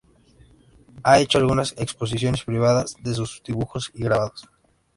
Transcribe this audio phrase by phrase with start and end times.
[1.03, 4.49] Ha hecho algunas exposiciones privadas de sus dibujos y grabados.